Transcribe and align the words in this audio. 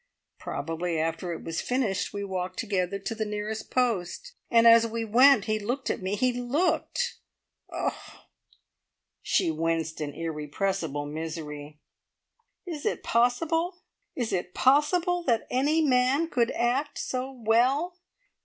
Probably, 0.39 0.97
after 0.97 1.31
it 1.31 1.43
was 1.43 1.61
finished, 1.61 2.11
we 2.11 2.23
walked 2.23 2.57
together 2.57 2.97
to 2.97 3.13
the 3.13 3.23
nearest 3.23 3.69
post, 3.69 4.33
and 4.49 4.65
as 4.65 4.87
we 4.87 5.05
went 5.05 5.45
he 5.45 5.59
looked 5.59 5.91
at 5.91 6.01
me 6.01 6.15
he 6.15 6.33
looked. 6.33 7.17
Oh!" 7.71 8.25
she 9.21 9.51
winced 9.51 10.01
in 10.01 10.15
irrepressible 10.15 11.05
misery 11.05 11.81
"is 12.65 12.83
it 12.83 13.03
possible 13.03 13.83
is 14.15 14.33
it 14.33 14.55
possible 14.55 15.21
that 15.25 15.45
any 15.51 15.83
man 15.83 16.27
could 16.29 16.49
act 16.49 16.97
so 16.97 17.31
well? 17.39 17.95